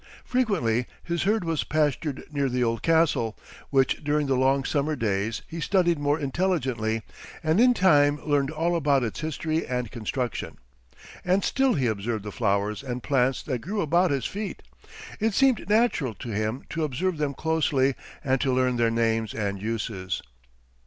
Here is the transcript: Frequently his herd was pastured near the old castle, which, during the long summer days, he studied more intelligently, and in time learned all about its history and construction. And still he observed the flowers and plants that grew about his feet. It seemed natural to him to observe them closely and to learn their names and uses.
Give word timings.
Frequently 0.25 0.87
his 1.03 1.21
herd 1.25 1.43
was 1.43 1.63
pastured 1.63 2.23
near 2.33 2.49
the 2.49 2.63
old 2.63 2.81
castle, 2.81 3.37
which, 3.69 4.03
during 4.03 4.25
the 4.25 4.33
long 4.35 4.63
summer 4.63 4.95
days, 4.95 5.43
he 5.47 5.59
studied 5.61 5.99
more 5.99 6.19
intelligently, 6.19 7.03
and 7.43 7.59
in 7.59 7.71
time 7.75 8.19
learned 8.25 8.49
all 8.49 8.75
about 8.75 9.03
its 9.03 9.19
history 9.19 9.63
and 9.63 9.91
construction. 9.91 10.57
And 11.23 11.43
still 11.43 11.75
he 11.75 11.85
observed 11.85 12.23
the 12.25 12.31
flowers 12.31 12.81
and 12.81 13.03
plants 13.03 13.43
that 13.43 13.59
grew 13.61 13.79
about 13.81 14.09
his 14.09 14.25
feet. 14.25 14.63
It 15.19 15.35
seemed 15.35 15.69
natural 15.69 16.15
to 16.15 16.29
him 16.29 16.63
to 16.71 16.83
observe 16.83 17.17
them 17.19 17.35
closely 17.35 17.93
and 18.23 18.41
to 18.41 18.51
learn 18.51 18.77
their 18.77 18.89
names 18.89 19.35
and 19.35 19.61
uses. 19.61 20.23